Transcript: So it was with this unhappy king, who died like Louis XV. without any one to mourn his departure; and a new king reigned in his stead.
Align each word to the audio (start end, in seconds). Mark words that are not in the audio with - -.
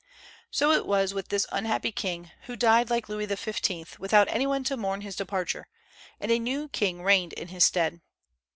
So 0.49 0.71
it 0.71 0.87
was 0.87 1.13
with 1.13 1.27
this 1.27 1.45
unhappy 1.51 1.91
king, 1.91 2.31
who 2.45 2.55
died 2.55 2.89
like 2.89 3.07
Louis 3.07 3.27
XV. 3.27 3.99
without 3.99 4.27
any 4.29 4.47
one 4.47 4.63
to 4.63 4.75
mourn 4.75 5.01
his 5.01 5.15
departure; 5.15 5.67
and 6.19 6.31
a 6.31 6.39
new 6.39 6.69
king 6.69 7.03
reigned 7.03 7.33
in 7.33 7.49
his 7.49 7.65
stead. 7.65 8.01